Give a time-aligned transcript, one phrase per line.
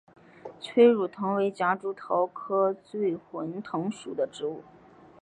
[0.59, 4.63] 催乳藤为夹竹桃科醉魂藤属的植物。